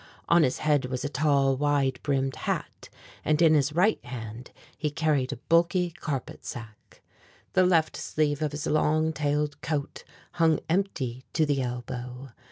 [0.27, 2.89] On his head was a tall, wide brimmed hat
[3.23, 7.03] and in his right hand he carried a bulky carpet sack.
[7.53, 10.03] The left sleeve of his long tailed coat
[10.41, 12.29] hung empty to the elbow.